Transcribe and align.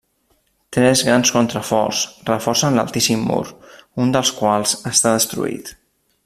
Tres 0.75 1.03
grans 1.09 1.31
contraforts 1.35 1.99
reforcen 2.31 2.79
l'altíssim 2.79 3.21
mur, 3.33 3.45
un 4.05 4.17
dels 4.17 4.33
quals 4.41 4.75
està 4.95 5.15
destruït. 5.19 5.75